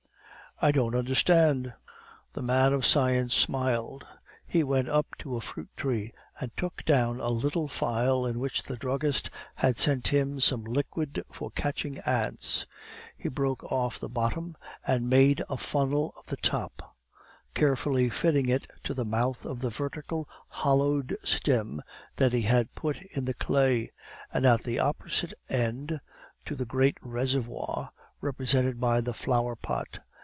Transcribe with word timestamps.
"I 0.63 0.71
don't 0.71 0.93
understand." 0.93 1.73
The 2.33 2.43
man 2.43 2.71
of 2.71 2.85
science 2.85 3.33
smiled. 3.33 4.05
He 4.45 4.63
went 4.63 4.89
up 4.89 5.07
to 5.17 5.35
a 5.35 5.41
fruit 5.41 5.69
tree 5.75 6.13
and 6.39 6.55
took 6.55 6.83
down 6.83 7.19
a 7.19 7.29
little 7.29 7.67
phial 7.67 8.27
in 8.27 8.37
which 8.39 8.61
the 8.61 8.77
druggist 8.77 9.31
had 9.55 9.79
sent 9.79 10.09
him 10.09 10.39
some 10.39 10.63
liquid 10.63 11.23
for 11.31 11.49
catching 11.49 11.97
ants; 12.05 12.67
he 13.17 13.27
broke 13.27 13.63
off 13.71 13.97
the 13.99 14.07
bottom 14.07 14.55
and 14.85 15.09
made 15.09 15.41
a 15.49 15.57
funnel 15.57 16.13
of 16.15 16.27
the 16.27 16.37
top, 16.37 16.95
carefully 17.55 18.07
fitting 18.07 18.47
it 18.47 18.67
to 18.83 18.93
the 18.93 19.03
mouth 19.05 19.47
of 19.47 19.61
the 19.61 19.71
vertical 19.71 20.29
hollowed 20.47 21.17
stem 21.23 21.81
that 22.17 22.33
he 22.33 22.43
had 22.43 22.69
set 22.79 22.97
in 23.13 23.25
the 23.25 23.33
clay, 23.33 23.91
and 24.31 24.45
at 24.45 24.61
the 24.61 24.77
opposite 24.77 25.33
end 25.49 25.99
to 26.45 26.55
the 26.55 26.65
great 26.65 26.97
reservoir, 27.01 27.89
represented 28.21 28.79
by 28.79 29.01
the 29.01 29.11
flower 29.15 29.55
pot. 29.55 29.97